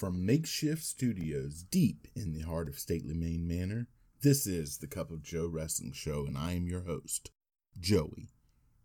From 0.00 0.24
makeshift 0.24 0.82
studios 0.82 1.62
deep 1.62 2.08
in 2.16 2.32
the 2.32 2.40
heart 2.40 2.68
of 2.68 2.78
stately 2.78 3.12
Maine 3.12 3.46
Manor, 3.46 3.86
this 4.22 4.46
is 4.46 4.78
the 4.78 4.86
Cup 4.86 5.10
of 5.10 5.22
Joe 5.22 5.46
Wrestling 5.46 5.92
Show, 5.92 6.24
and 6.24 6.38
I 6.38 6.52
am 6.52 6.66
your 6.66 6.84
host, 6.84 7.30
Joey 7.78 8.30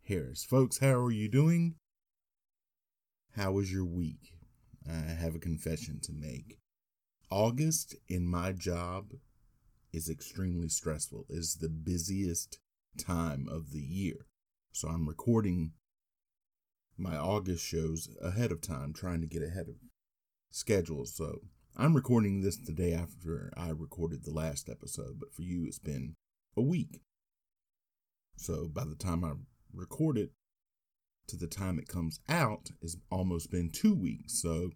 Harris. 0.03 0.43
Folks, 0.43 0.79
how 0.79 0.95
are 0.95 1.11
you 1.11 1.29
doing? 1.29 1.75
How 3.37 3.53
was 3.53 3.71
your 3.71 3.85
week? 3.85 4.33
I 4.85 5.13
have 5.13 5.35
a 5.35 5.39
confession 5.39 6.01
to 6.01 6.11
make. 6.11 6.59
August 7.31 7.95
in 8.09 8.27
my 8.27 8.51
job 8.51 9.13
is 9.93 10.09
extremely 10.09 10.67
stressful. 10.67 11.27
is 11.29 11.59
the 11.61 11.69
busiest 11.69 12.59
time 12.97 13.47
of 13.49 13.71
the 13.71 13.79
year. 13.79 14.27
So 14.73 14.89
I'm 14.89 15.07
recording 15.07 15.71
my 16.97 17.15
August 17.15 17.63
shows 17.63 18.09
ahead 18.21 18.51
of 18.51 18.59
time, 18.59 18.91
trying 18.91 19.21
to 19.21 19.27
get 19.27 19.43
ahead 19.43 19.69
of 19.69 19.75
schedule. 20.55 21.05
So 21.05 21.41
I'm 21.75 21.93
recording 21.93 22.39
this 22.39 22.55
the 22.55 22.71
day 22.71 22.93
after 22.93 23.51
I 23.57 23.69
recorded 23.69 24.23
the 24.23 24.31
last 24.31 24.69
episode, 24.69 25.19
but 25.19 25.33
for 25.33 25.41
you, 25.41 25.65
it's 25.65 25.79
been 25.79 26.15
a 26.55 26.61
week. 26.61 27.01
So 28.37 28.69
by 28.73 28.85
the 28.85 28.95
time 28.95 29.25
I 29.25 29.33
record 29.73 30.17
it 30.17 30.31
to 31.27 31.35
the 31.35 31.47
time 31.47 31.77
it 31.77 31.89
comes 31.89 32.21
out, 32.29 32.69
it's 32.81 32.95
almost 33.11 33.51
been 33.51 33.69
two 33.69 33.93
weeks. 33.93 34.41
So 34.41 34.69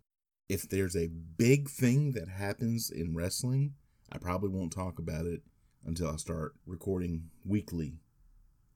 if 0.50 0.68
there's 0.68 0.98
a 0.98 1.08
big 1.38 1.70
thing 1.70 2.12
that 2.12 2.28
happens 2.28 2.92
in 2.92 3.16
wrestling, 3.16 3.76
I 4.12 4.18
probably 4.18 4.50
won't 4.50 4.74
talk 4.74 5.00
about 5.00 5.28
it 5.28 5.44
until 5.86 6.12
I 6.12 6.18
start 6.18 6.56
recording 6.66 7.30
weekly 7.46 8.00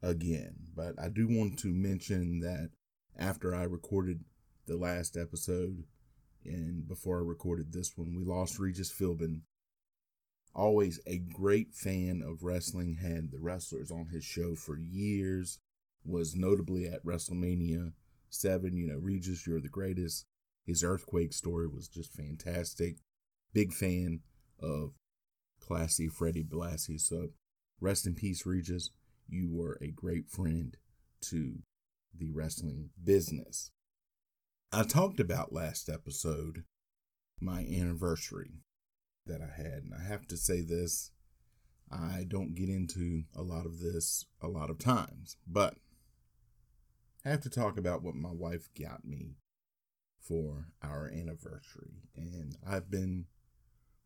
again. 0.02 0.56
But 0.74 0.94
I 1.02 1.10
do 1.10 1.28
want 1.28 1.60
to 1.60 1.68
mention 1.68 2.40
that 2.40 2.70
after 3.20 3.54
I 3.54 3.64
recorded 3.64 4.24
the 4.68 4.78
last 4.78 5.18
episode, 5.18 5.84
and 6.46 6.88
before 6.88 7.20
I 7.20 7.24
recorded 7.24 7.72
this 7.72 7.94
one, 7.96 8.16
we 8.16 8.24
lost 8.24 8.60
Regis 8.60 8.92
Philbin. 8.92 9.42
Always 10.56 11.00
a 11.08 11.18
great 11.18 11.74
fan 11.74 12.22
of 12.26 12.44
wrestling, 12.44 12.98
had 13.02 13.32
the 13.32 13.40
wrestlers 13.40 13.92
on 13.92 14.08
his 14.12 14.24
show 14.24 14.56
for 14.56 14.78
years, 14.78 15.60
was 16.06 16.36
notably 16.36 16.86
at 16.88 17.04
WrestleMania 17.04 17.94
7. 18.30 18.76
You 18.76 18.88
know, 18.88 18.98
Regis, 18.98 19.48
you're 19.48 19.62
the 19.62 19.70
greatest. 19.70 20.26
His 20.66 20.84
earthquake 20.84 21.34
story 21.34 21.68
was 21.68 21.88
just 21.88 22.14
fantastic. 22.14 22.98
Big 23.54 23.74
fan 23.74 24.22
of 24.60 24.92
classy 25.60 26.08
Freddie 26.08 26.44
Blassie. 26.44 27.00
So 27.00 27.30
rest 27.80 28.06
in 28.06 28.16
peace, 28.16 28.46
Regis. 28.46 28.90
You 29.28 29.50
were 29.50 29.78
a 29.82 29.88
great 29.88 30.30
friend 30.30 30.76
to 31.22 31.60
the 32.14 32.32
wrestling 32.32 32.90
business. 33.04 33.72
I 34.76 34.82
talked 34.82 35.20
about 35.20 35.54
last 35.54 35.88
episode 35.88 36.64
my 37.40 37.60
anniversary 37.60 38.64
that 39.28 39.40
I 39.40 39.56
had, 39.56 39.84
and 39.84 39.94
I 39.94 40.04
have 40.04 40.28
to 40.30 40.36
say 40.36 40.62
this 40.62 41.12
I 41.92 42.26
don't 42.28 42.56
get 42.56 42.70
into 42.70 43.26
a 43.36 43.44
lot 43.44 43.68
of 43.68 43.82
this 43.82 44.26
a 44.42 44.48
lot 44.48 44.72
of 44.72 44.80
times, 44.80 45.38
but 45.46 45.76
I 47.24 47.30
have 47.30 47.42
to 47.42 47.52
talk 47.52 47.78
about 47.78 48.02
what 48.02 48.16
my 48.16 48.32
wife 48.32 48.68
got 48.76 49.06
me 49.06 49.36
for 50.20 50.70
our 50.82 51.08
anniversary. 51.08 52.10
And 52.16 52.58
I've 52.68 52.90
been 52.90 53.26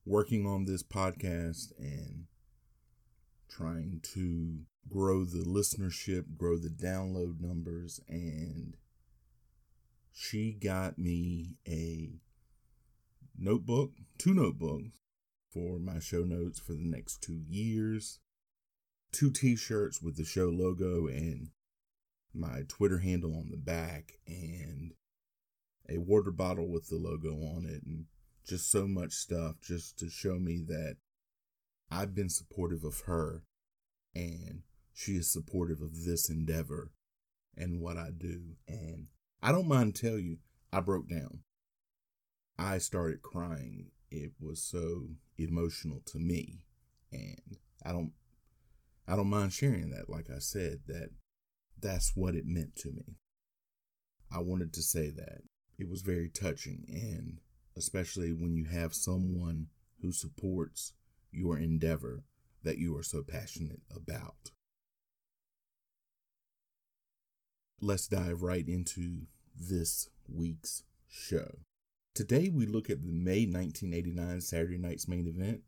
working 0.06 0.45
on 0.45 0.66
this 0.66 0.83
podcast 0.83 1.72
and 1.79 2.25
trying 3.50 4.01
to 4.16 4.66
grow 4.89 5.23
the 5.23 5.45
listenership, 5.45 6.35
grow 6.35 6.57
the 6.57 6.67
download 6.67 7.39
numbers, 7.39 8.01
and 8.09 8.75
she 10.19 10.51
got 10.51 10.97
me 10.97 11.57
a 11.67 12.09
notebook, 13.38 13.91
two 14.17 14.33
notebooks 14.33 14.97
for 15.53 15.78
my 15.78 16.00
show 16.00 16.23
notes 16.23 16.59
for 16.59 16.73
the 16.73 16.83
next 16.83 17.22
two 17.22 17.39
years, 17.47 18.19
two 19.11 19.29
t 19.29 19.56
shirts 19.56 20.01
with 20.01 20.17
the 20.17 20.25
show 20.25 20.50
logo 20.50 21.06
and 21.06 21.50
my 22.33 22.63
Twitter 22.67 22.97
handle 22.97 23.35
on 23.35 23.50
the 23.51 23.57
back, 23.57 24.13
and 24.25 24.94
a 25.88 26.00
water 26.00 26.31
bottle 26.31 26.67
with 26.67 26.89
the 26.89 26.97
logo 26.97 27.33
on 27.56 27.67
it, 27.67 27.83
and 27.85 28.06
just 28.44 28.72
so 28.72 28.88
much 28.88 29.13
stuff 29.13 29.57
just 29.61 30.00
to 30.00 30.09
show 30.09 30.39
me 30.39 30.63
that 30.67 30.97
I've 31.91 32.16
been 32.16 32.29
supportive 32.29 32.83
of 32.83 33.01
her 33.01 33.44
and 34.16 34.63
she 34.94 35.11
is 35.11 35.31
supportive 35.31 35.81
of 35.81 36.06
this 36.06 36.27
endeavor 36.27 36.91
and 37.56 37.81
what 37.81 37.97
I 37.97 38.09
do. 38.17 38.56
And 38.67 39.07
I 39.42 39.52
don't 39.52 39.68
mind 39.68 39.96
tell 39.96 40.18
you, 40.18 40.38
I 40.72 40.80
broke 40.81 41.09
down. 41.09 41.40
I 42.58 42.80
started 42.80 43.22
crying. 43.22 43.92
It 44.09 44.31
was 44.40 44.62
so 44.62 45.09
emotional 45.38 46.02
to 46.08 46.18
me, 46.18 46.64
and 47.12 47.58
I 47.86 47.92
don't 47.92 48.14
I 49.08 49.16
don't 49.16 49.30
mind 49.30 49.53
sharing 49.53 49.92
that 49.92 50.09
like 50.09 50.30
I 50.30 50.40
said 50.40 50.81
that 50.88 51.09
that's 51.80 52.14
what 52.16 52.36
it 52.36 52.46
meant 52.46 52.75
to 52.78 52.92
me. 52.92 53.18
I 54.31 54.40
wanted 54.40 54.74
to 54.74 54.81
say 54.81 55.09
that. 55.12 55.42
It 55.78 55.88
was 55.88 56.02
very 56.02 56.30
touching 56.30 56.86
and 56.90 57.40
especially 57.78 58.34
when 58.34 58.56
you 58.56 58.66
have 58.66 58.96
someone 58.96 59.68
who 60.02 60.12
supports 60.12 60.94
your 61.31 61.58
endeavor 61.58 62.24
that 62.64 62.80
you 62.80 62.98
are 62.98 63.04
so 63.04 63.24
passionate 63.24 63.81
about. 63.96 64.52
Let's 67.79 68.07
dive 68.07 68.41
right 68.41 68.67
into 68.67 69.27
this 69.55 70.09
week's 70.27 70.83
show. 71.07 71.59
Today 72.15 72.49
we 72.49 72.65
look 72.65 72.89
at 72.89 73.03
the 73.03 73.11
May 73.11 73.45
1989 73.45 74.41
Saturday 74.41 74.77
Night's 74.77 75.07
main 75.07 75.27
event 75.27 75.61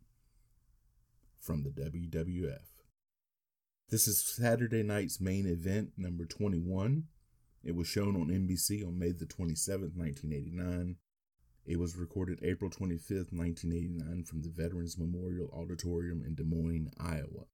from 1.39 1.63
the 1.63 1.69
WWF. 1.69 2.61
This 3.89 4.07
is 4.07 4.23
Saturday 4.23 4.83
night's 4.83 5.19
main 5.19 5.47
event 5.47 5.93
number 5.97 6.25
21. 6.25 7.05
It 7.63 7.75
was 7.75 7.87
shown 7.87 8.15
on 8.15 8.27
NBC 8.27 8.85
on 8.85 8.99
May 8.99 9.11
the 9.11 9.25
27th, 9.25 9.95
1989. 9.95 10.95
It 11.65 11.79
was 11.79 11.95
recorded 11.95 12.39
April 12.43 12.69
25th, 12.69 13.33
1989 13.33 14.23
from 14.25 14.41
the 14.41 14.49
Veterans 14.49 14.97
Memorial 14.97 15.49
Auditorium 15.53 16.23
in 16.25 16.35
Des 16.35 16.43
Moines, 16.43 16.91
Iowa. 16.99 17.45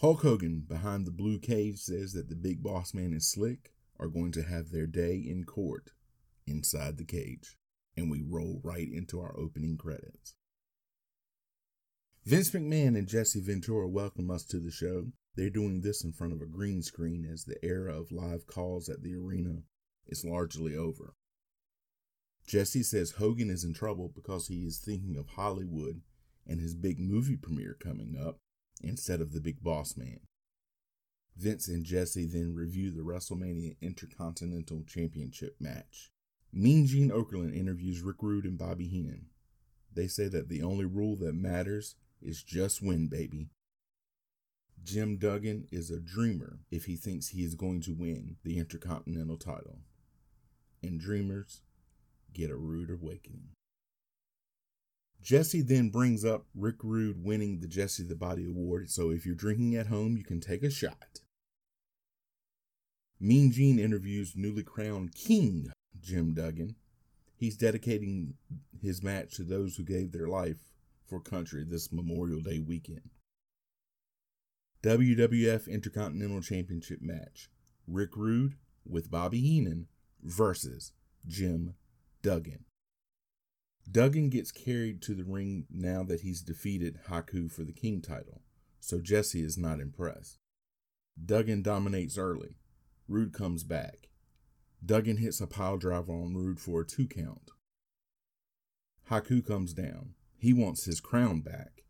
Hulk 0.00 0.20
Hogan 0.20 0.60
behind 0.68 1.06
the 1.06 1.10
blue 1.10 1.38
cage 1.38 1.78
says 1.78 2.12
that 2.12 2.28
the 2.28 2.34
big 2.34 2.62
boss 2.62 2.92
man 2.92 3.12
and 3.12 3.22
Slick 3.22 3.72
are 3.98 4.08
going 4.08 4.30
to 4.32 4.42
have 4.42 4.70
their 4.70 4.86
day 4.86 5.14
in 5.14 5.44
court 5.44 5.92
inside 6.46 6.98
the 6.98 7.04
cage, 7.04 7.56
and 7.96 8.10
we 8.10 8.22
roll 8.22 8.60
right 8.62 8.88
into 8.92 9.18
our 9.18 9.34
opening 9.38 9.78
credits. 9.78 10.34
Vince 12.26 12.50
McMahon 12.50 12.98
and 12.98 13.08
Jesse 13.08 13.40
Ventura 13.40 13.88
welcome 13.88 14.30
us 14.30 14.44
to 14.44 14.60
the 14.60 14.70
show. 14.70 15.06
They're 15.34 15.48
doing 15.48 15.80
this 15.80 16.04
in 16.04 16.12
front 16.12 16.34
of 16.34 16.42
a 16.42 16.46
green 16.46 16.82
screen 16.82 17.26
as 17.32 17.44
the 17.44 17.56
era 17.64 17.98
of 17.98 18.12
live 18.12 18.46
calls 18.46 18.90
at 18.90 19.02
the 19.02 19.14
arena 19.14 19.62
is 20.06 20.26
largely 20.26 20.76
over. 20.76 21.14
Jesse 22.46 22.82
says 22.82 23.12
Hogan 23.12 23.48
is 23.48 23.64
in 23.64 23.72
trouble 23.72 24.12
because 24.14 24.48
he 24.48 24.66
is 24.66 24.78
thinking 24.78 25.16
of 25.16 25.26
Hollywood 25.36 26.02
and 26.46 26.60
his 26.60 26.74
big 26.74 27.00
movie 27.00 27.36
premiere 27.36 27.76
coming 27.80 28.14
up 28.22 28.40
instead 28.82 29.20
of 29.20 29.32
the 29.32 29.40
big 29.40 29.62
boss 29.62 29.96
man. 29.96 30.20
Vince 31.36 31.68
and 31.68 31.84
Jesse 31.84 32.26
then 32.26 32.54
review 32.54 32.90
the 32.90 33.02
WrestleMania 33.02 33.76
Intercontinental 33.82 34.84
Championship 34.86 35.56
match. 35.60 36.10
Mean 36.52 36.86
Gene 36.86 37.10
Okerlund 37.10 37.54
interviews 37.54 38.00
Rick 38.00 38.22
Rude 38.22 38.46
and 38.46 38.56
Bobby 38.56 38.88
Heenan. 38.88 39.26
They 39.92 40.06
say 40.06 40.28
that 40.28 40.48
the 40.48 40.62
only 40.62 40.86
rule 40.86 41.16
that 41.16 41.34
matters 41.34 41.96
is 42.22 42.42
just 42.42 42.82
win, 42.82 43.08
baby. 43.08 43.50
Jim 44.82 45.16
Duggan 45.16 45.66
is 45.72 45.90
a 45.90 46.00
dreamer 46.00 46.60
if 46.70 46.84
he 46.84 46.96
thinks 46.96 47.28
he 47.28 47.42
is 47.42 47.54
going 47.54 47.80
to 47.82 47.92
win 47.92 48.36
the 48.44 48.58
Intercontinental 48.58 49.36
title. 49.36 49.80
And 50.82 51.00
dreamers 51.00 51.62
get 52.32 52.50
a 52.50 52.56
rude 52.56 52.90
awakening. 52.90 53.55
Jesse 55.26 55.60
then 55.60 55.88
brings 55.88 56.24
up 56.24 56.46
Rick 56.54 56.76
Rude 56.84 57.24
winning 57.24 57.58
the 57.58 57.66
Jesse 57.66 58.04
the 58.04 58.14
Body 58.14 58.46
Award, 58.46 58.92
so 58.92 59.10
if 59.10 59.26
you're 59.26 59.34
drinking 59.34 59.74
at 59.74 59.88
home, 59.88 60.16
you 60.16 60.22
can 60.22 60.38
take 60.38 60.62
a 60.62 60.70
shot. 60.70 61.18
Mean 63.18 63.50
Gene 63.50 63.80
interviews 63.80 64.34
newly 64.36 64.62
crowned 64.62 65.16
King 65.16 65.72
Jim 66.00 66.32
Duggan. 66.32 66.76
He's 67.36 67.56
dedicating 67.56 68.34
his 68.80 69.02
match 69.02 69.34
to 69.34 69.42
those 69.42 69.74
who 69.74 69.82
gave 69.82 70.12
their 70.12 70.28
life 70.28 70.70
for 71.08 71.18
country 71.18 71.64
this 71.64 71.90
Memorial 71.90 72.40
Day 72.40 72.60
weekend. 72.60 73.10
WWF 74.84 75.66
Intercontinental 75.66 76.40
Championship 76.40 77.02
match 77.02 77.50
Rick 77.88 78.16
Rude 78.16 78.54
with 78.88 79.10
Bobby 79.10 79.40
Heenan 79.40 79.88
versus 80.22 80.92
Jim 81.26 81.74
Duggan. 82.22 82.64
Duggan 83.90 84.30
gets 84.30 84.50
carried 84.50 85.00
to 85.02 85.14
the 85.14 85.24
ring 85.24 85.66
now 85.70 86.02
that 86.02 86.20
he's 86.20 86.42
defeated 86.42 86.98
Haku 87.08 87.50
for 87.50 87.62
the 87.62 87.72
King 87.72 88.02
title, 88.02 88.42
so 88.80 89.00
Jesse 89.00 89.42
is 89.42 89.56
not 89.56 89.80
impressed. 89.80 90.38
Duggan 91.24 91.62
dominates 91.62 92.18
early. 92.18 92.56
Rude 93.08 93.32
comes 93.32 93.62
back. 93.62 94.08
Duggan 94.84 95.18
hits 95.18 95.40
a 95.40 95.46
pile 95.46 95.78
driver 95.78 96.12
on 96.12 96.34
Rude 96.34 96.60
for 96.60 96.80
a 96.80 96.86
two 96.86 97.06
count. 97.06 97.52
Haku 99.10 99.46
comes 99.46 99.72
down. 99.72 100.14
He 100.36 100.52
wants 100.52 100.84
his 100.84 101.00
crown 101.00 101.40
back. 101.40 101.84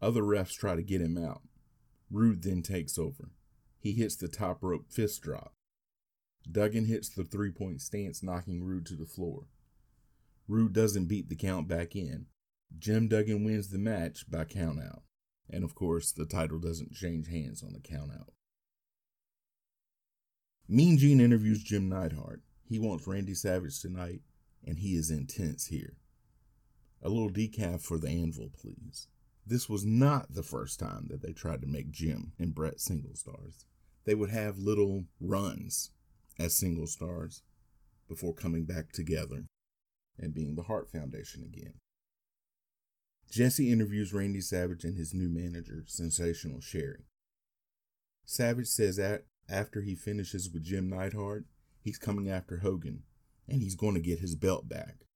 Other 0.00 0.22
refs 0.22 0.52
try 0.52 0.76
to 0.76 0.82
get 0.82 1.00
him 1.00 1.18
out. 1.18 1.42
Rude 2.10 2.42
then 2.42 2.62
takes 2.62 2.98
over. 2.98 3.30
He 3.78 3.92
hits 3.92 4.16
the 4.16 4.28
top 4.28 4.62
rope 4.62 4.86
fist 4.88 5.22
drop. 5.22 5.52
Duggan 6.50 6.86
hits 6.86 7.08
the 7.08 7.24
three 7.24 7.50
point 7.50 7.80
stance, 7.80 8.22
knocking 8.22 8.62
Rude 8.62 8.86
to 8.86 8.94
the 8.94 9.06
floor. 9.06 9.48
Rude 10.46 10.72
doesn't 10.72 11.06
beat 11.06 11.28
the 11.28 11.36
count 11.36 11.68
back 11.68 11.96
in. 11.96 12.26
Jim 12.78 13.08
Duggan 13.08 13.44
wins 13.44 13.70
the 13.70 13.78
match 13.78 14.30
by 14.30 14.44
countout. 14.44 15.02
And 15.48 15.64
of 15.64 15.74
course, 15.74 16.12
the 16.12 16.26
title 16.26 16.58
doesn't 16.58 16.92
change 16.92 17.28
hands 17.28 17.62
on 17.62 17.72
the 17.72 17.80
countout. 17.80 18.30
Mean 20.68 20.98
Gene 20.98 21.20
interviews 21.20 21.62
Jim 21.62 21.88
Neidhart. 21.88 22.40
He 22.66 22.78
wants 22.78 23.06
Randy 23.06 23.34
Savage 23.34 23.80
tonight, 23.80 24.22
and 24.66 24.78
he 24.78 24.96
is 24.96 25.10
intense 25.10 25.66
here. 25.66 25.96
A 27.02 27.10
little 27.10 27.30
decaf 27.30 27.82
for 27.82 27.98
the 27.98 28.08
anvil, 28.08 28.50
please. 28.58 29.08
This 29.46 29.68
was 29.68 29.84
not 29.84 30.32
the 30.32 30.42
first 30.42 30.80
time 30.80 31.08
that 31.10 31.20
they 31.20 31.32
tried 31.32 31.60
to 31.60 31.66
make 31.66 31.90
Jim 31.90 32.32
and 32.38 32.54
Bret 32.54 32.80
single 32.80 33.14
stars. 33.14 33.66
They 34.06 34.14
would 34.14 34.30
have 34.30 34.56
little 34.56 35.04
runs 35.20 35.90
as 36.38 36.56
single 36.56 36.86
stars 36.86 37.42
before 38.08 38.34
coming 38.34 38.64
back 38.64 38.92
together 38.92 39.44
and 40.18 40.34
being 40.34 40.54
the 40.54 40.62
Hart 40.62 40.90
Foundation 40.90 41.42
again. 41.42 41.74
Jesse 43.30 43.72
interviews 43.72 44.12
Randy 44.12 44.40
Savage 44.40 44.84
and 44.84 44.96
his 44.96 45.14
new 45.14 45.28
manager, 45.28 45.84
Sensational 45.86 46.60
Sherri. 46.60 47.04
Savage 48.24 48.68
says 48.68 48.96
that 48.96 49.24
after 49.48 49.82
he 49.82 49.94
finishes 49.94 50.50
with 50.50 50.64
Jim 50.64 50.88
Neidhart, 50.88 51.44
he's 51.80 51.98
coming 51.98 52.30
after 52.30 52.58
Hogan 52.58 53.02
and 53.48 53.62
he's 53.62 53.74
going 53.74 53.94
to 53.94 54.00
get 54.00 54.20
his 54.20 54.34
belt 54.34 54.68
back. 54.68 55.06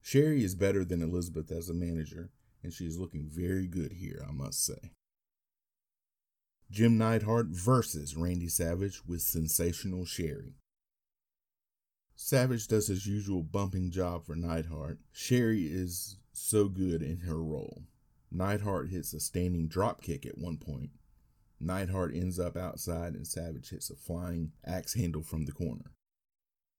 Sherri 0.00 0.42
is 0.42 0.54
better 0.54 0.84
than 0.84 1.02
Elizabeth 1.02 1.52
as 1.52 1.68
a 1.68 1.74
manager, 1.74 2.30
and 2.62 2.72
she 2.72 2.86
is 2.86 2.98
looking 2.98 3.28
very 3.28 3.66
good 3.66 3.92
here, 3.92 4.24
I 4.26 4.32
must 4.32 4.64
say. 4.64 4.92
Jim 6.70 6.98
Neidhart 6.98 7.46
versus 7.48 8.16
Randy 8.16 8.48
Savage 8.48 9.02
with 9.06 9.22
Sensational 9.22 10.04
Sherri. 10.04 10.54
Savage 12.20 12.66
does 12.66 12.88
his 12.88 13.06
usual 13.06 13.44
bumping 13.44 13.92
job 13.92 14.26
for 14.26 14.34
Neidhart. 14.34 14.98
Sherri 15.12 15.66
is 15.66 16.16
so 16.32 16.66
good 16.66 17.00
in 17.00 17.18
her 17.20 17.40
role. 17.40 17.84
Neidhart 18.32 18.90
hits 18.90 19.14
a 19.14 19.20
standing 19.20 19.68
drop 19.68 20.02
kick 20.02 20.26
at 20.26 20.36
one 20.36 20.56
point. 20.56 20.90
Neidhart 21.60 22.12
ends 22.12 22.40
up 22.40 22.56
outside 22.56 23.14
and 23.14 23.24
Savage 23.24 23.70
hits 23.70 23.88
a 23.88 23.94
flying 23.94 24.50
axe 24.66 24.94
handle 24.94 25.22
from 25.22 25.44
the 25.44 25.52
corner. 25.52 25.92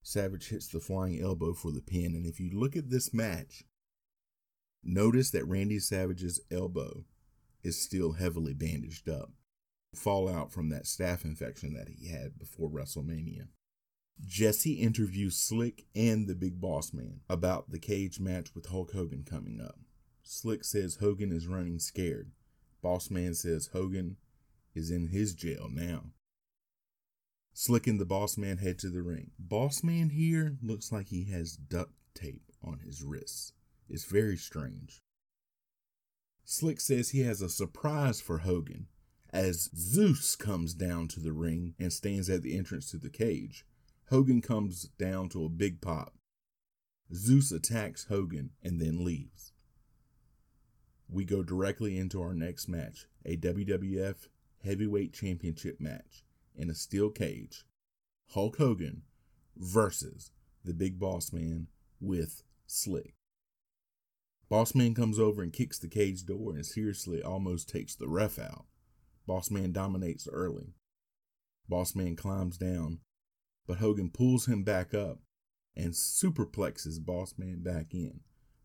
Savage 0.04 0.50
hits 0.50 0.68
the 0.68 0.82
flying 0.82 1.22
elbow 1.22 1.54
for 1.54 1.72
the 1.72 1.82
pin, 1.82 2.16
and 2.16 2.26
if 2.26 2.42
you 2.42 2.52
look 2.52 2.76
at 2.76 2.90
this 2.90 3.14
match, 3.14 3.64
notice 4.84 5.32
that 5.32 5.48
Randy 5.48 5.80
Savage's 5.80 6.42
elbow 6.52 7.06
is 7.64 7.82
still 7.82 8.12
heavily 8.12 8.54
bandaged 8.54 9.08
up. 9.08 9.32
Fallout 9.96 10.52
from 10.52 10.68
that 10.70 10.84
staph 10.84 11.24
infection 11.24 11.74
that 11.76 11.88
he 11.88 12.10
had 12.10 12.38
before 12.38 12.70
WrestleMania. 12.70 13.48
Jesse 14.26 14.74
interviews 14.74 15.38
Slick 15.38 15.86
and 15.96 16.28
the 16.28 16.36
Big 16.36 16.60
Boss 16.60 16.94
Man 16.94 17.22
about 17.30 17.72
the 17.72 17.80
cage 17.80 18.20
match 18.20 18.54
with 18.54 18.68
Hulk 18.68 18.92
Hogan 18.94 19.24
coming 19.24 19.62
up. 19.62 19.80
Slick 20.24 20.64
says 20.64 20.96
Hogan 20.96 21.32
is 21.32 21.48
running 21.48 21.80
scared. 21.80 22.32
Boss 22.82 23.10
Man 23.10 23.34
says 23.34 23.70
Hogan 23.74 24.18
is 24.76 24.92
in 24.92 25.08
his 25.08 25.34
jail 25.34 25.68
now. 25.72 26.12
Slick 27.54 27.88
and 27.88 28.00
the 28.00 28.06
boss 28.06 28.38
man 28.38 28.58
head 28.58 28.80
to 28.80 28.90
the 28.90 29.02
ring. 29.02 29.32
Boss 29.38 29.84
man 29.84 30.12
here 30.12 30.58
looks 30.62 30.92
like 30.92 31.08
he 31.08 31.26
has 31.26 31.58
duct 31.58 31.92
tape 32.14 32.52
on 32.64 32.80
his 32.86 33.04
wrists. 33.04 33.52
It's 33.90 34.06
very 34.06 34.38
strange. 34.38 35.02
Slick 36.46 36.80
says 36.80 37.10
he 37.10 37.22
has 37.22 37.42
a 37.42 37.50
surprise 37.50 38.22
for 38.22 38.40
Hogan 38.40 38.88
as 39.32 39.70
Zeus 39.76 40.36
comes 40.36 40.74
down 40.74 41.08
to 41.10 41.20
the 41.20 41.34
ring 41.34 41.76
and 41.78 41.92
stands 41.92 42.30
at 42.30 42.44
the 42.44 42.58
entrance 42.58 42.90
to 42.92 42.98
the 42.98 43.10
cage. 43.10 43.66
Hogan 44.10 44.42
comes 44.42 44.90
down 44.98 45.30
to 45.30 45.46
a 45.46 45.50
big 45.50 45.82
pop. 45.82 46.16
Zeus 47.14 47.52
attacks 47.52 48.06
Hogan 48.06 48.50
and 48.64 48.82
then 48.82 49.06
leaves. 49.06 49.54
We 51.08 51.26
go 51.26 51.44
directly 51.44 51.96
into 51.98 52.20
our 52.20 52.34
next 52.34 52.68
match, 52.68 53.06
a 53.24 53.38
WWF 53.38 54.28
Heavyweight 54.64 55.14
Championship 55.14 55.80
match 55.80 56.24
in 56.56 56.72
a 56.72 56.76
steel 56.76 57.12
cage. 57.12 57.66
Hulk 58.34 58.58
Hogan 58.58 59.04
versus 59.56 60.32
the 60.66 60.74
Big 60.74 61.00
Boss 61.00 61.32
Man 61.32 61.68
with 62.02 62.44
Slick. 62.66 63.14
Boss 64.50 64.74
Man 64.74 64.96
comes 64.96 65.20
over 65.20 65.44
and 65.44 65.54
kicks 65.54 65.78
the 65.78 65.88
cage 65.88 66.26
door 66.26 66.54
and 66.54 66.66
seriously 66.66 67.22
almost 67.22 67.70
takes 67.70 67.94
the 67.94 68.08
ref 68.08 68.40
out. 68.40 68.66
Boss 69.28 69.52
Man 69.52 69.72
dominates 69.72 70.28
early. 70.32 70.74
Boss 71.68 71.94
Man 71.96 72.16
climbs 72.16 72.58
down, 72.58 73.02
but 73.70 73.78
Hogan 73.78 74.10
pulls 74.10 74.48
him 74.48 74.64
back 74.64 74.96
up 74.96 75.20
and 75.76 75.94
superplexes 75.94 77.06
Boss 77.06 77.36
Man 77.38 77.62
back 77.62 77.94
in. 77.94 78.22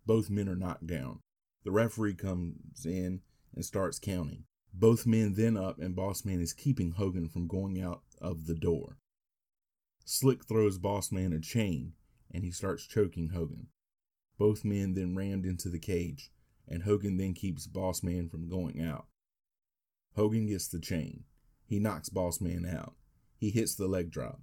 Both 0.07 0.31
men 0.31 0.49
are 0.49 0.57
knocked 0.57 0.87
down. 0.87 1.21
The 1.63 1.73
referee 1.73 2.15
comes 2.15 2.87
in 2.87 3.21
and 3.55 3.67
starts 3.67 3.99
counting. 3.99 4.45
Both 4.73 5.07
men 5.07 5.35
then 5.35 5.59
up, 5.59 5.79
and 5.79 5.95
Boss 5.95 6.25
Man 6.25 6.41
is 6.41 6.55
keeping 6.55 6.93
Hogan 6.93 7.29
from 7.29 7.47
going 7.47 7.83
out 7.83 8.01
of 8.19 8.47
the 8.47 8.55
door. 8.55 8.97
Slick 10.07 10.47
throws 10.47 10.79
Boss 10.79 11.13
Man 11.13 11.35
a 11.35 11.39
chain, 11.39 11.93
and 12.33 12.43
he 12.43 12.51
starts 12.51 12.87
choking 12.87 13.29
Hogan. 13.29 13.67
Both 14.39 14.65
men 14.65 14.95
then 14.95 15.15
rammed 15.15 15.45
into 15.45 15.69
the 15.69 15.79
cage, 15.79 16.33
and 16.67 16.85
Hogan 16.85 17.19
then 17.19 17.35
keeps 17.35 17.67
Boss 17.67 18.03
Man 18.03 18.31
from 18.31 18.49
going 18.49 18.81
out. 18.81 19.05
Hogan 20.17 20.47
gets 20.47 20.67
the 20.67 20.81
chain. 20.81 21.25
He 21.67 21.79
knocks 21.79 22.09
Boss 22.09 22.41
Man 22.41 22.65
out. 22.65 22.95
He 23.37 23.51
hits 23.51 23.75
the 23.75 23.87
leg 23.87 24.11
drop. 24.11 24.41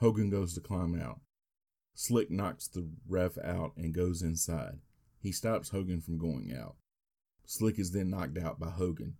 Hogan 0.00 0.30
goes 0.30 0.54
to 0.54 0.60
climb 0.60 1.00
out. 1.00 1.20
Slick 1.94 2.30
knocks 2.30 2.66
the 2.68 2.88
ref 3.08 3.38
out 3.38 3.72
and 3.76 3.94
goes 3.94 4.22
inside. 4.22 4.80
He 5.20 5.32
stops 5.32 5.70
Hogan 5.70 6.00
from 6.00 6.18
going 6.18 6.54
out. 6.54 6.76
Slick 7.46 7.78
is 7.78 7.92
then 7.92 8.10
knocked 8.10 8.38
out 8.38 8.58
by 8.58 8.70
Hogan 8.70 9.16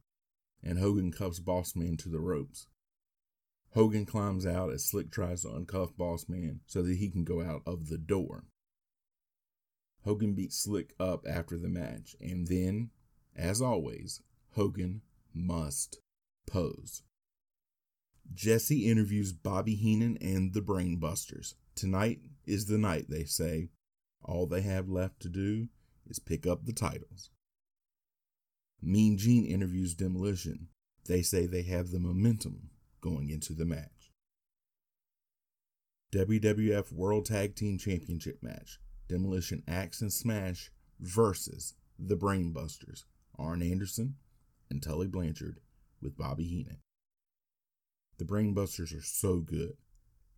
and 0.64 0.78
Hogan 0.78 1.12
cuffs 1.12 1.40
Bossman 1.40 1.98
to 1.98 2.08
the 2.08 2.20
ropes. 2.20 2.66
Hogan 3.74 4.06
climbs 4.06 4.46
out 4.46 4.72
as 4.72 4.84
Slick 4.84 5.10
tries 5.10 5.42
to 5.42 5.48
uncuff 5.48 5.94
Bossman 5.94 6.60
so 6.66 6.82
that 6.82 6.96
he 6.96 7.10
can 7.10 7.24
go 7.24 7.42
out 7.42 7.62
of 7.66 7.88
the 7.88 7.98
door. 7.98 8.44
Hogan 10.04 10.34
beats 10.34 10.56
Slick 10.56 10.94
up 10.98 11.24
after 11.28 11.58
the 11.58 11.68
match, 11.68 12.14
and 12.20 12.46
then, 12.46 12.90
as 13.34 13.60
always, 13.60 14.22
Hogan 14.52 15.02
must 15.32 15.98
pose. 16.46 17.02
Jesse 18.32 18.88
interviews 18.88 19.32
Bobby 19.32 19.74
Heenan 19.74 20.16
and 20.20 20.54
the 20.54 20.60
Brainbusters. 20.60 21.54
Tonight 21.74 22.20
is 22.46 22.66
the 22.66 22.78
night, 22.78 23.06
they 23.08 23.24
say. 23.24 23.68
All 24.22 24.46
they 24.46 24.62
have 24.62 24.88
left 24.88 25.20
to 25.20 25.28
do 25.28 25.68
is 26.06 26.18
pick 26.18 26.46
up 26.46 26.64
the 26.64 26.72
titles. 26.72 27.30
Mean 28.80 29.18
Gene 29.18 29.44
interviews 29.44 29.94
Demolition. 29.94 30.68
They 31.06 31.22
say 31.22 31.46
they 31.46 31.62
have 31.62 31.90
the 31.90 32.00
momentum 32.00 32.70
going 33.00 33.30
into 33.30 33.52
the 33.52 33.66
match. 33.66 34.12
WWF 36.14 36.92
World 36.92 37.26
Tag 37.26 37.54
Team 37.56 37.76
Championship 37.76 38.42
match 38.42 38.78
Demolition 39.08 39.62
Axe 39.66 40.00
and 40.00 40.12
Smash 40.12 40.70
versus 41.00 41.74
the 41.98 42.16
Brainbusters, 42.16 43.04
Arn 43.38 43.62
Anderson 43.62 44.14
and 44.70 44.82
Tully 44.82 45.08
Blanchard 45.08 45.60
with 46.00 46.16
Bobby 46.16 46.44
Heenan. 46.44 46.78
The 48.18 48.24
Brainbusters 48.24 48.96
are 48.96 49.02
so 49.02 49.40
good. 49.40 49.76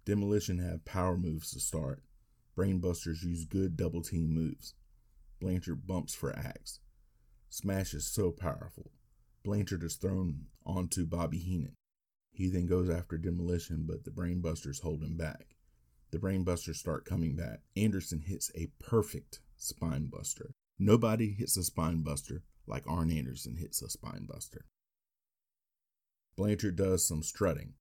Demolition 0.04 0.58
have 0.58 0.84
power 0.84 1.16
moves 1.16 1.50
to 1.52 1.60
start. 1.60 2.02
Brainbusters 2.56 3.22
use 3.22 3.44
good 3.44 3.76
double 3.76 4.02
team 4.02 4.32
moves. 4.32 4.74
Blanchard 5.40 5.86
bumps 5.86 6.14
for 6.14 6.34
Axe. 6.34 6.80
Smash 7.50 7.92
is 7.92 8.06
so 8.06 8.30
powerful. 8.30 8.90
Blanchard 9.44 9.82
is 9.82 9.96
thrown 9.96 10.46
onto 10.64 11.04
Bobby 11.04 11.38
Heenan. 11.38 11.74
He 12.32 12.48
then 12.48 12.66
goes 12.66 12.88
after 12.88 13.18
Demolition, 13.18 13.84
but 13.86 14.04
the 14.04 14.10
Brainbusters 14.10 14.80
hold 14.82 15.02
him 15.02 15.16
back. 15.16 15.56
The 16.12 16.18
brainbusters 16.18 16.76
start 16.76 17.04
coming 17.04 17.34
back. 17.34 17.60
Anderson 17.76 18.20
hits 18.20 18.50
a 18.54 18.70
perfect 18.78 19.40
spine 19.56 20.06
buster. 20.06 20.54
Nobody 20.78 21.32
hits 21.32 21.56
a 21.56 21.64
spine 21.64 22.02
buster 22.02 22.42
like 22.66 22.86
Arn 22.86 23.10
Anderson 23.10 23.56
hits 23.56 23.82
a 23.82 23.90
spine 23.90 24.24
buster. 24.24 24.66
Blanchard 26.36 26.76
does 26.76 27.06
some 27.06 27.22
strutting. 27.22 27.74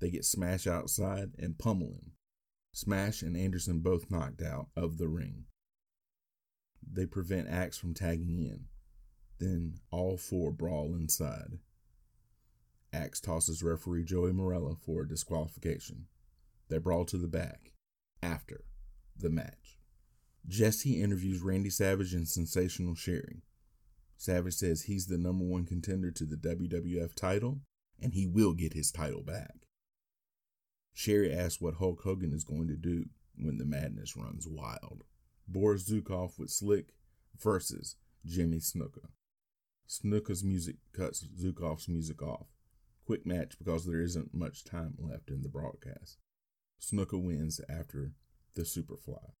They 0.00 0.10
get 0.10 0.24
Smash 0.24 0.66
outside 0.66 1.30
and 1.38 1.58
pummel 1.58 1.88
him. 1.88 2.12
Smash 2.72 3.22
and 3.22 3.36
Anderson 3.36 3.80
both 3.80 4.10
knocked 4.10 4.42
out 4.42 4.68
of 4.76 4.98
the 4.98 5.08
ring. 5.08 5.44
They 6.84 7.06
prevent 7.06 7.48
Axe 7.48 7.78
from 7.78 7.94
tagging 7.94 8.38
in. 8.38 8.64
Then 9.38 9.76
all 9.90 10.16
four 10.16 10.50
brawl 10.50 10.94
inside. 10.94 11.58
Axe 12.92 13.20
tosses 13.20 13.62
referee 13.62 14.04
Joey 14.04 14.32
Marella 14.32 14.76
for 14.76 15.02
a 15.02 15.08
disqualification. 15.08 16.06
They 16.68 16.78
brawl 16.78 17.04
to 17.06 17.16
the 17.16 17.28
back 17.28 17.72
after 18.22 18.64
the 19.16 19.30
match. 19.30 19.78
Jesse 20.46 21.00
interviews 21.00 21.40
Randy 21.40 21.70
Savage 21.70 22.14
and 22.14 22.26
Sensational 22.26 22.94
Sherri. 22.94 23.42
Savage 24.16 24.54
says 24.54 24.82
he's 24.82 25.06
the 25.06 25.18
number 25.18 25.44
one 25.44 25.64
contender 25.64 26.10
to 26.10 26.24
the 26.24 26.36
WWF 26.36 27.14
title 27.14 27.60
and 28.02 28.14
he 28.14 28.26
will 28.26 28.52
get 28.52 28.74
his 28.74 28.90
title 28.90 29.22
back. 29.22 29.54
Sherri 30.92 31.32
asks 31.32 31.60
what 31.60 31.74
Hulk 31.74 32.02
Hogan 32.02 32.32
is 32.32 32.44
going 32.44 32.68
to 32.68 32.76
do 32.76 33.06
when 33.36 33.58
the 33.58 33.64
madness 33.64 34.16
runs 34.16 34.46
wild. 34.46 35.04
Boris 35.48 35.88
Zukov 35.88 36.38
with 36.38 36.50
Slick 36.50 36.94
versus 37.38 37.96
Jimmy 38.26 38.58
Snuka. 38.58 39.08
Snuka's 39.88 40.44
music 40.44 40.76
cuts 40.92 41.26
Zukov's 41.40 41.88
music 41.88 42.22
off. 42.22 42.46
Quick 43.04 43.26
match 43.26 43.58
because 43.58 43.84
there 43.84 44.00
isn't 44.00 44.34
much 44.34 44.64
time 44.64 44.94
left 44.98 45.28
in 45.28 45.42
the 45.42 45.48
broadcast. 45.48 46.18
Snuka 46.80 47.20
wins 47.22 47.60
after 47.68 48.12
the 48.54 48.62
Superfly. 48.62 49.32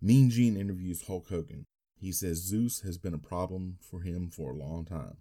Mean 0.00 0.30
Gene 0.30 0.56
interviews 0.56 1.06
Hulk 1.06 1.28
Hogan. 1.28 1.66
He 1.98 2.12
says 2.12 2.38
Zeus 2.38 2.80
has 2.80 2.96
been 2.96 3.12
a 3.12 3.18
problem 3.18 3.76
for 3.82 4.00
him 4.00 4.30
for 4.30 4.50
a 4.50 4.56
long 4.56 4.86
time. 4.86 5.18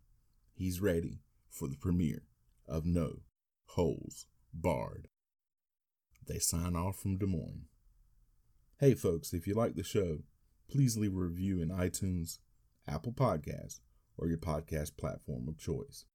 He's 0.54 0.80
ready 0.80 1.20
for 1.50 1.68
the 1.68 1.78
premiere 1.78 2.24
of 2.68 2.86
No 2.86 3.22
Holds 3.68 4.28
Barred. 4.54 5.08
They 6.28 6.40
sign 6.40 6.76
off 6.76 6.98
from 6.98 7.18
Des 7.18 7.26
Moines. 7.26 7.68
Hey, 8.80 8.94
folks, 8.94 9.34
if 9.34 9.48
you 9.48 9.54
like 9.54 9.76
the 9.76 9.84
show, 9.84 10.20
please 10.70 10.96
leave 10.96 11.14
a 11.14 11.20
review 11.20 11.60
in 11.60 11.70
iTunes, 11.70 12.38
Apple 12.88 13.12
Podcasts, 13.12 13.80
or 14.18 14.28
your 14.28 14.38
podcast 14.38 14.96
platform 14.98 15.48
of 15.48 15.58
choice. 15.58 16.06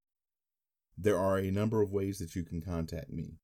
There 0.97 1.19
are 1.19 1.39
a 1.39 1.51
number 1.51 1.83
of 1.83 1.93
ways 1.93 2.19
that 2.19 2.37
you 2.37 2.45
can 2.45 2.61
contact 2.61 3.11
me. 3.11 3.39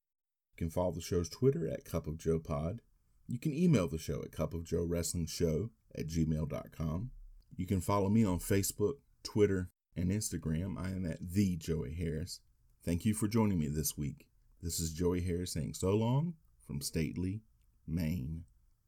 You 0.52 0.56
can 0.56 0.70
follow 0.70 0.92
the 0.92 1.00
show's 1.00 1.28
Twitter 1.28 1.68
at 1.68 1.85
Cup 1.85 2.06
of 2.06 2.18
Joe 2.18 2.38
Pod. 2.38 2.80
You 3.26 3.38
can 3.38 3.52
email 3.52 3.88
the 3.88 3.99
show 3.99 4.23
at 4.23 4.32
Cup 4.32 4.54
of 4.54 4.64
Joe 4.64 4.85
Wrestling 4.85 5.26
Show 5.26 5.70
at 5.97 6.06
gmail.com. 6.06 7.11
You 7.56 7.66
can 7.66 7.80
follow 7.80 8.09
me 8.09 8.25
on 8.25 8.38
Facebook, 8.38 8.94
Twitter, 9.23 9.70
and 9.97 10.11
Instagram. 10.11 10.78
I 10.78 10.90
am 10.90 11.06
at 11.06 11.18
the 11.20 11.56
Joey 11.56 11.94
Harris. 11.94 12.40
Thank 12.85 13.04
you 13.04 13.14
for 13.14 13.28
joining 13.28 13.59
me 13.59 13.68
this 13.68 13.97
week. 13.97 14.26
This 14.62 14.80
is 14.80 14.92
Joey 14.92 15.20
Harris 15.20 15.52
saying 15.52 15.75
so 15.75 15.90
long 15.90 16.35
from 16.66 16.80
Stately, 16.80 17.42
Maine 17.87 18.44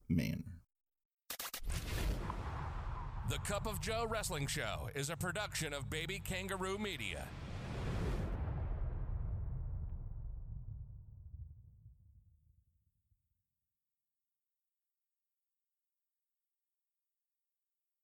Manor. 0.08 0.60
The 3.30 3.38
Cup 3.44 3.66
of 3.66 3.80
Joe 3.80 4.04
Wrestling 4.08 4.46
Show 4.46 4.90
is 4.94 5.08
a 5.08 5.16
production 5.16 5.72
of 5.72 5.88
Baby 5.88 6.20
Kangaroo 6.22 6.78
Media. 6.78 7.26